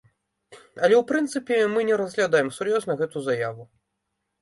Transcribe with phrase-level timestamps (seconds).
[0.83, 3.73] Але ў прынцыпе мы не разглядаем сур'ёзна гэту заяву.